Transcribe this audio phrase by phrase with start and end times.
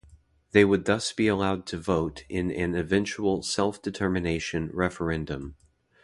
[0.49, 5.57] They would thus be allowed to vote in an eventual self-determination referendum.